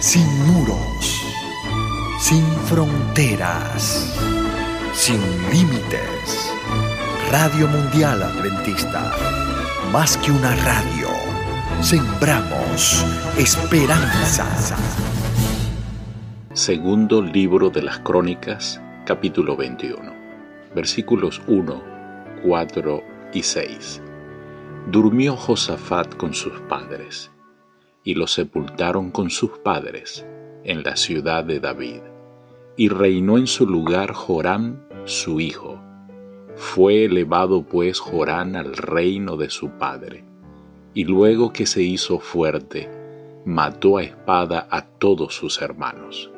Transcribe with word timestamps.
sin 0.00 0.26
muros, 0.46 1.24
sin 2.20 2.44
fronteras, 2.66 4.14
sin 4.92 5.20
límites. 5.50 6.52
Radio 7.32 7.66
Mundial 7.66 8.22
Adventista, 8.22 9.12
más 9.92 10.16
que 10.18 10.30
una 10.30 10.54
radio, 10.54 11.08
sembramos 11.80 13.04
esperanza. 13.36 14.46
Segundo 16.52 17.20
libro 17.20 17.68
de 17.68 17.82
las 17.82 17.98
Crónicas, 17.98 18.80
capítulo 19.04 19.56
21, 19.56 20.12
versículos 20.76 21.42
1, 21.48 21.82
4 22.44 23.04
y 23.32 23.42
6. 23.42 24.02
Durmió 24.92 25.36
Josafat 25.36 26.16
con 26.16 26.34
sus 26.34 26.58
padres, 26.68 27.32
y 28.04 28.14
lo 28.14 28.26
sepultaron 28.26 29.10
con 29.10 29.30
sus 29.30 29.58
padres 29.58 30.26
en 30.64 30.82
la 30.82 30.96
ciudad 30.96 31.44
de 31.44 31.60
David, 31.60 32.00
y 32.76 32.88
reinó 32.88 33.38
en 33.38 33.46
su 33.46 33.66
lugar 33.66 34.12
Joram, 34.12 34.80
su 35.04 35.40
hijo. 35.40 35.80
Fue 36.56 37.04
elevado 37.04 37.62
pues 37.62 37.98
Jorán 38.00 38.56
al 38.56 38.76
reino 38.76 39.36
de 39.36 39.50
su 39.50 39.70
padre, 39.70 40.24
y 40.94 41.04
luego 41.04 41.52
que 41.52 41.66
se 41.66 41.82
hizo 41.82 42.18
fuerte, 42.18 42.90
mató 43.44 43.98
a 43.98 44.02
espada 44.02 44.68
a 44.70 44.82
todos 44.82 45.34
sus 45.34 45.62
hermanos, 45.62 46.30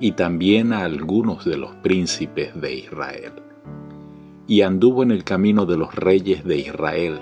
y 0.00 0.12
también 0.12 0.72
a 0.72 0.84
algunos 0.84 1.44
de 1.44 1.56
los 1.56 1.74
príncipes 1.76 2.60
de 2.60 2.74
Israel. 2.74 3.32
Y 4.46 4.60
anduvo 4.60 5.02
en 5.02 5.10
el 5.10 5.24
camino 5.24 5.64
de 5.64 5.76
los 5.78 5.94
reyes 5.94 6.44
de 6.44 6.58
Israel, 6.58 7.18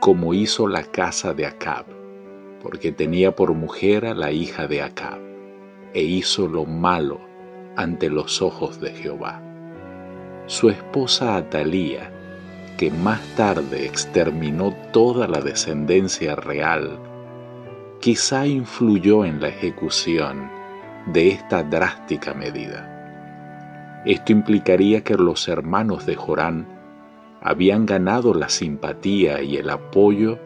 como 0.00 0.34
hizo 0.34 0.66
la 0.66 0.82
casa 0.82 1.32
de 1.32 1.46
Acab, 1.46 1.86
porque 2.64 2.92
tenía 2.92 3.36
por 3.36 3.52
mujer 3.52 4.06
a 4.06 4.14
la 4.14 4.32
hija 4.32 4.66
de 4.66 4.80
Acab, 4.80 5.20
e 5.92 6.02
hizo 6.02 6.48
lo 6.48 6.64
malo 6.64 7.20
ante 7.76 8.08
los 8.08 8.40
ojos 8.40 8.80
de 8.80 8.90
Jehová. 8.94 9.42
Su 10.46 10.70
esposa 10.70 11.36
Atalía, 11.36 12.10
que 12.78 12.90
más 12.90 13.20
tarde 13.36 13.84
exterminó 13.84 14.74
toda 14.92 15.28
la 15.28 15.42
descendencia 15.42 16.36
real, 16.36 16.98
quizá 18.00 18.46
influyó 18.46 19.26
en 19.26 19.42
la 19.42 19.48
ejecución 19.48 20.50
de 21.12 21.28
esta 21.28 21.62
drástica 21.62 22.32
medida. 22.32 24.02
Esto 24.06 24.32
implicaría 24.32 25.04
que 25.04 25.16
los 25.16 25.48
hermanos 25.48 26.06
de 26.06 26.14
Jorán 26.14 26.66
habían 27.42 27.84
ganado 27.84 28.32
la 28.32 28.48
simpatía 28.48 29.42
y 29.42 29.58
el 29.58 29.68
apoyo 29.68 30.38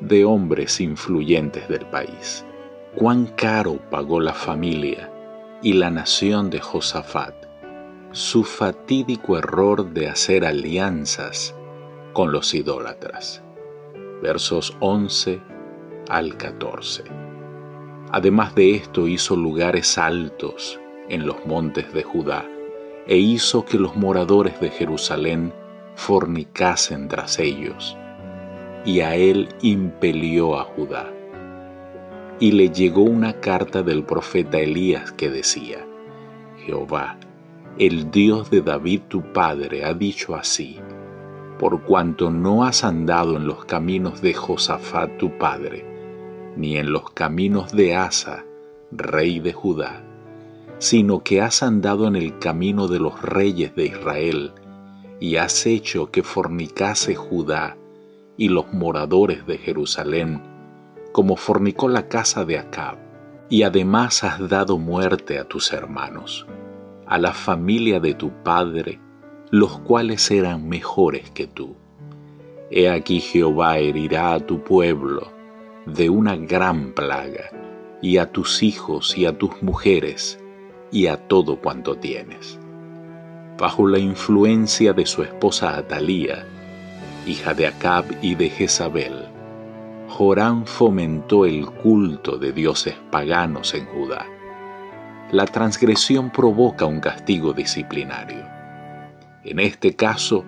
de 0.00 0.24
hombres 0.24 0.80
influyentes 0.80 1.68
del 1.68 1.86
país. 1.86 2.44
Cuán 2.94 3.26
caro 3.26 3.78
pagó 3.90 4.20
la 4.20 4.34
familia 4.34 5.10
y 5.62 5.74
la 5.74 5.90
nación 5.90 6.50
de 6.50 6.60
Josafat 6.60 7.34
su 8.12 8.42
fatídico 8.42 9.38
error 9.38 9.92
de 9.92 10.08
hacer 10.08 10.44
alianzas 10.44 11.54
con 12.12 12.32
los 12.32 12.54
idólatras. 12.54 13.40
Versos 14.20 14.76
11 14.80 15.40
al 16.08 16.36
14. 16.36 17.04
Además 18.10 18.56
de 18.56 18.74
esto 18.74 19.06
hizo 19.06 19.36
lugares 19.36 19.96
altos 19.96 20.80
en 21.08 21.24
los 21.24 21.46
montes 21.46 21.92
de 21.92 22.02
Judá 22.02 22.44
e 23.06 23.16
hizo 23.16 23.64
que 23.64 23.78
los 23.78 23.94
moradores 23.94 24.58
de 24.60 24.70
Jerusalén 24.70 25.52
fornicasen 25.94 27.06
tras 27.06 27.38
ellos, 27.38 27.96
y 28.84 29.00
a 29.00 29.14
él 29.14 29.48
impelió 29.62 30.58
a 30.58 30.64
Judá. 30.64 31.12
Y 32.38 32.52
le 32.52 32.70
llegó 32.70 33.02
una 33.02 33.34
carta 33.34 33.82
del 33.82 34.02
profeta 34.04 34.58
Elías 34.58 35.12
que 35.12 35.30
decía, 35.30 35.86
Jehová, 36.64 37.18
el 37.78 38.10
Dios 38.10 38.50
de 38.50 38.62
David 38.62 39.02
tu 39.08 39.22
padre, 39.32 39.84
ha 39.84 39.92
dicho 39.92 40.34
así, 40.34 40.78
por 41.58 41.82
cuanto 41.82 42.30
no 42.30 42.64
has 42.64 42.84
andado 42.84 43.36
en 43.36 43.46
los 43.46 43.66
caminos 43.66 44.22
de 44.22 44.32
Josafat 44.32 45.18
tu 45.18 45.36
padre, 45.36 45.84
ni 46.56 46.78
en 46.78 46.90
los 46.92 47.10
caminos 47.10 47.72
de 47.72 47.94
Asa, 47.94 48.44
rey 48.90 49.40
de 49.40 49.52
Judá, 49.52 50.02
sino 50.78 51.22
que 51.22 51.42
has 51.42 51.62
andado 51.62 52.08
en 52.08 52.16
el 52.16 52.38
camino 52.38 52.88
de 52.88 52.98
los 52.98 53.20
reyes 53.20 53.74
de 53.74 53.86
Israel, 53.86 54.52
y 55.20 55.36
has 55.36 55.66
hecho 55.66 56.10
que 56.10 56.22
fornicase 56.22 57.14
Judá 57.14 57.76
y 58.40 58.48
los 58.48 58.72
moradores 58.72 59.46
de 59.46 59.58
Jerusalén, 59.58 60.40
como 61.12 61.36
fornicó 61.36 61.90
la 61.90 62.08
casa 62.08 62.46
de 62.46 62.56
Acab, 62.58 62.96
y 63.50 63.64
además 63.64 64.24
has 64.24 64.48
dado 64.48 64.78
muerte 64.78 65.38
a 65.38 65.44
tus 65.44 65.74
hermanos, 65.74 66.46
a 67.06 67.18
la 67.18 67.34
familia 67.34 68.00
de 68.00 68.14
tu 68.14 68.30
padre, 68.42 68.98
los 69.50 69.78
cuales 69.80 70.30
eran 70.30 70.66
mejores 70.66 71.28
que 71.32 71.48
tú. 71.48 71.76
He 72.70 72.88
aquí 72.88 73.20
Jehová 73.20 73.76
herirá 73.76 74.32
a 74.32 74.40
tu 74.40 74.64
pueblo 74.64 75.30
de 75.84 76.08
una 76.08 76.34
gran 76.34 76.92
plaga, 76.94 77.50
y 78.00 78.16
a 78.16 78.32
tus 78.32 78.62
hijos 78.62 79.18
y 79.18 79.26
a 79.26 79.36
tus 79.36 79.62
mujeres, 79.62 80.42
y 80.90 81.08
a 81.08 81.28
todo 81.28 81.60
cuanto 81.60 81.96
tienes 81.96 82.58
bajo 83.58 83.86
la 83.86 83.98
influencia 83.98 84.94
de 84.94 85.04
su 85.04 85.22
esposa 85.22 85.76
Atalía, 85.76 86.46
hija 87.26 87.54
de 87.54 87.66
Acab 87.66 88.04
y 88.22 88.34
de 88.34 88.48
Jezabel, 88.48 89.28
Jorán 90.08 90.66
fomentó 90.66 91.46
el 91.46 91.66
culto 91.66 92.36
de 92.36 92.52
dioses 92.52 92.94
paganos 93.10 93.74
en 93.74 93.86
Judá. 93.86 94.26
La 95.30 95.46
transgresión 95.46 96.30
provoca 96.30 96.86
un 96.86 97.00
castigo 97.00 97.52
disciplinario. 97.52 98.44
En 99.44 99.60
este 99.60 99.94
caso, 99.94 100.44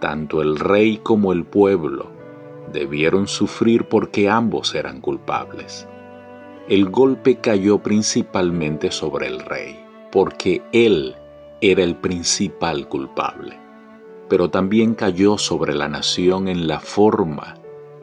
tanto 0.00 0.42
el 0.42 0.58
rey 0.58 0.98
como 0.98 1.32
el 1.32 1.44
pueblo 1.44 2.10
debieron 2.72 3.28
sufrir 3.28 3.88
porque 3.88 4.28
ambos 4.28 4.74
eran 4.74 5.00
culpables. 5.00 5.86
El 6.68 6.90
golpe 6.90 7.36
cayó 7.36 7.78
principalmente 7.78 8.90
sobre 8.90 9.28
el 9.28 9.40
rey, 9.40 9.78
porque 10.10 10.62
él 10.72 11.14
era 11.60 11.82
el 11.82 11.94
principal 11.94 12.88
culpable, 12.88 13.58
pero 14.28 14.50
también 14.50 14.94
cayó 14.94 15.38
sobre 15.38 15.74
la 15.74 15.88
nación 15.88 16.48
en 16.48 16.66
la 16.66 16.80
forma 16.80 17.54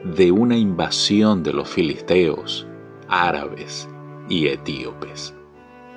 de 0.04 0.32
una 0.32 0.56
invasión 0.56 1.42
de 1.42 1.52
los 1.52 1.68
filisteos, 1.68 2.66
árabes 3.08 3.88
y 4.28 4.46
etíopes. 4.48 5.34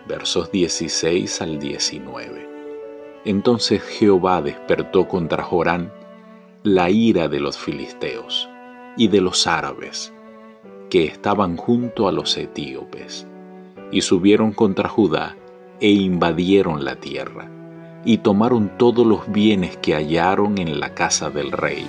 Versos 0.08 0.52
16 0.52 1.41
al 1.41 1.59
19. 1.59 2.50
Entonces 3.25 3.81
Jehová 3.81 4.41
despertó 4.41 5.08
contra 5.08 5.44
Jorán 5.44 5.91
la 6.63 6.90
ira 6.90 7.28
de 7.28 7.40
los 7.40 7.57
filisteos 7.57 8.47
y 8.97 9.07
de 9.07 9.22
los 9.22 9.47
árabes, 9.47 10.13
que 10.90 11.06
estaban 11.06 11.57
junto 11.57 12.07
a 12.07 12.12
los 12.12 12.38
etíopes, 12.38 13.28
y 13.92 14.02
subieron 14.02 14.52
contra 14.52 14.90
Judá 14.90 15.36
e 15.80 15.90
invadieron 15.90 16.86
la 16.86 16.96
tierra 16.96 17.50
y 18.06 18.20
tomaron 18.20 18.78
todos 18.78 19.06
los 19.06 19.30
bienes 19.32 19.76
que 19.78 19.96
hallaron 19.96 20.58
en 20.60 20.80
la 20.80 20.94
casa 20.94 21.30
del 21.30 21.52
rey, 21.52 21.86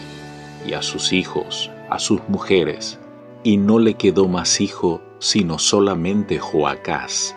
y 0.66 0.72
a 0.72 0.82
sus 0.82 1.12
hijos, 1.12 1.70
a 1.90 1.98
sus 1.98 2.20
mujeres, 2.28 2.98
y 3.44 3.58
no 3.58 3.78
le 3.78 3.94
quedó 3.94 4.26
más 4.26 4.60
hijo 4.60 5.02
sino 5.18 5.58
solamente 5.58 6.38
Joacás, 6.38 7.36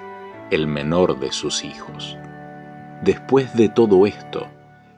el 0.51 0.67
menor 0.67 1.19
de 1.19 1.31
sus 1.31 1.63
hijos. 1.63 2.17
Después 3.03 3.53
de 3.55 3.69
todo 3.69 4.05
esto, 4.05 4.47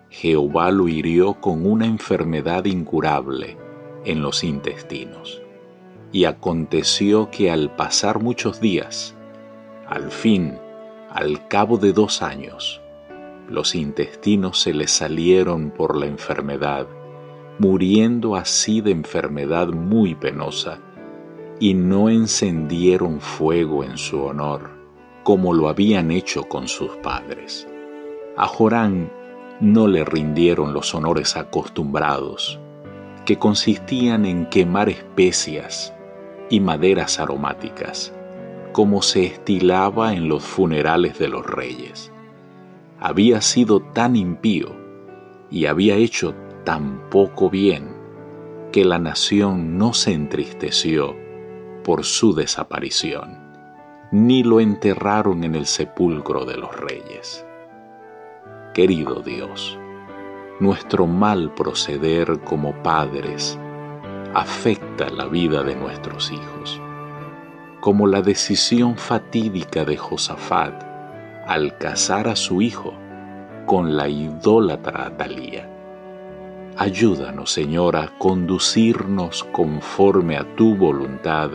Jehová 0.09 0.72
lo 0.72 0.88
hirió 0.88 1.36
con 1.36 1.66
una 1.66 1.86
enfermedad 1.86 2.66
incurable 2.66 3.58
en 4.06 4.22
los 4.22 4.44
intestinos. 4.44 5.42
Y 6.12 6.25
aconteció 6.25 7.30
que 7.31 7.52
al 7.52 7.74
pasar 7.75 8.22
muchos 8.22 8.59
días, 8.59 9.16
al 9.88 10.12
fin, 10.12 10.57
al 11.10 11.48
cabo 11.48 11.77
de 11.77 11.94
dos 11.94 12.22
años, 12.22 12.81
los 13.51 13.75
intestinos 13.75 14.59
se 14.59 14.74
le 14.74 14.88
salieron 14.88 15.71
por 15.71 15.98
la 15.98 16.06
enfermedad, 16.06 16.88
muriendo 17.59 18.36
así 18.36 18.81
de 18.81 18.92
enfermedad 18.92 19.68
muy 19.68 20.15
penosa, 20.15 20.80
y 21.59 21.74
no 21.74 22.09
encendieron 22.09 23.19
fuego 23.19 23.83
en 23.83 23.98
su 23.98 24.24
honor, 24.24 24.71
como 25.24 25.53
lo 25.53 25.68
habían 25.69 26.12
hecho 26.12 26.45
con 26.45 26.68
sus 26.68 26.89
padres. 26.98 27.68
A 28.38 28.48
Jorán 28.48 29.12
no 29.59 29.88
le 29.88 30.06
rindieron 30.06 30.74
los 30.74 30.95
honores 30.95 31.36
acostumbrados, 31.36 32.59
que 33.25 33.38
consistían 33.38 34.25
en 34.25 34.48
quemar 34.48 34.89
especias 34.89 35.94
y 36.50 36.62
maderas 36.62 37.19
aromáticas, 37.19 38.13
como 38.71 39.01
se 39.01 39.25
estilaba 39.25 40.13
en 40.13 40.30
los 40.30 40.42
funerales 40.42 41.19
de 41.19 41.27
los 41.27 41.45
reyes 41.45 42.12
había 43.01 43.42
sido 43.42 43.81
tan 43.81 44.15
impío 44.15 44.75
y 45.50 45.65
había 45.65 45.95
hecho 45.95 46.36
tan 46.63 47.09
poco 47.09 47.50
bien 47.50 47.95
que 48.71 48.86
la 48.86 49.00
nación 49.00 49.77
no 49.77 49.94
se 49.94 50.13
entristeció 50.13 51.15
por 51.83 52.06
su 52.06 52.33
desaparición. 52.33 53.42
ni 54.13 54.44
lo 54.44 54.59
enterraron 54.59 55.45
en 55.45 55.56
el 55.56 55.65
sepulcro 55.65 56.44
de 56.44 56.57
los 56.57 56.75
reyes. 56.75 57.45
Querido 58.74 59.21
Dios, 59.21 59.80
nuestro 60.59 61.07
mal 61.07 61.53
proceder 61.53 62.42
como 62.42 62.74
padres 62.83 63.57
afecta 64.33 65.09
la 65.09 65.27
vida 65.27 65.63
de 65.63 65.77
nuestros 65.77 66.30
hijos, 66.30 66.81
como 67.80 68.06
la 68.06 68.21
decisión 68.21 68.98
fatídica 68.98 69.86
de 69.86 69.95
Josafat 69.95 70.90
al 71.51 71.77
casar 71.77 72.30
a 72.30 72.38
su 72.38 72.62
hijo 72.62 72.94
con 73.65 73.98
la 73.98 74.07
idólatra 74.07 75.07
Atalía. 75.07 75.69
Ayúdanos, 76.77 77.51
Señor, 77.51 77.98
a 77.98 78.18
conducirnos 78.18 79.44
conforme 79.51 80.38
a 80.38 80.45
tu 80.56 80.77
voluntad 80.77 81.51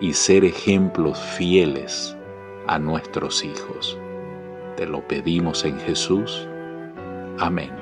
y 0.00 0.14
ser 0.14 0.46
ejemplos 0.46 1.20
fieles 1.20 2.16
a 2.66 2.78
nuestros 2.78 3.44
hijos. 3.44 3.98
Te 4.78 4.86
lo 4.86 5.06
pedimos 5.06 5.66
en 5.66 5.78
Jesús. 5.80 6.48
Amén. 7.38 7.72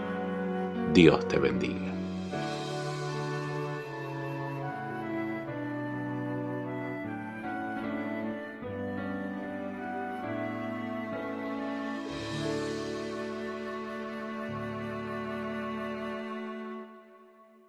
Dios 0.93 1.29
te 1.29 1.39
bendiga. 1.39 1.98